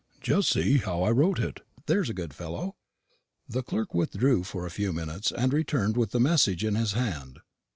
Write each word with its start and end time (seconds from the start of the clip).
"Just 0.19 0.49
see 0.49 0.77
how 0.77 1.03
I 1.03 1.11
wrote 1.11 1.37
it, 1.37 1.59
there's 1.85 2.09
a 2.09 2.15
good 2.15 2.33
fellow." 2.33 2.75
The 3.47 3.61
clerk 3.61 3.93
withdrew 3.93 4.43
for 4.43 4.65
a 4.65 4.71
few 4.71 4.91
minutes, 4.91 5.31
and 5.31 5.53
returned 5.53 5.95
with 5.95 6.09
the 6.09 6.19
message 6.19 6.65
in 6.65 6.73
his 6.73 6.93
hand. 6.93 7.37